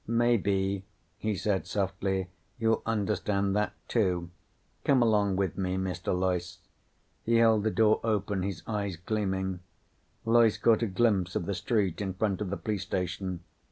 [0.07, 0.83] "Maybe,"
[1.19, 4.31] he said softly, "you'll understand that, too.
[4.83, 6.19] Come along with me, Mr.
[6.19, 6.57] Loyce."
[7.23, 9.59] He held the door open, his eyes gleaming.
[10.25, 13.41] Loyce caught a glimpse of the street in front of the police station.